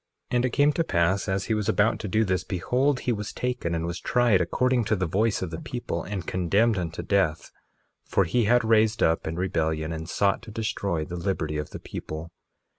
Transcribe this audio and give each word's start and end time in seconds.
1:8 0.31 0.35
And 0.35 0.45
it 0.45 0.49
came 0.49 0.73
to 0.73 0.83
pass 0.83 1.29
as 1.29 1.45
he 1.45 1.53
was 1.53 1.69
about 1.69 1.99
to 1.99 2.07
do 2.07 2.25
this, 2.25 2.43
behold, 2.43 3.01
he 3.01 3.11
was 3.11 3.31
taken, 3.31 3.75
and 3.75 3.85
was 3.85 3.99
tried 3.99 4.41
according 4.41 4.83
to 4.85 4.95
the 4.95 5.05
voice 5.05 5.43
of 5.43 5.51
the 5.51 5.61
people, 5.61 6.01
and 6.01 6.25
condemned 6.25 6.79
unto 6.79 7.03
death; 7.03 7.51
for 8.03 8.23
he 8.23 8.45
had 8.45 8.63
raised 8.65 9.03
up 9.03 9.27
in 9.27 9.35
rebellion 9.35 9.91
and 9.93 10.09
sought 10.09 10.41
to 10.41 10.49
destroy 10.49 11.05
the 11.05 11.17
liberty 11.17 11.59
of 11.59 11.69
the 11.69 11.79
people. 11.79 12.31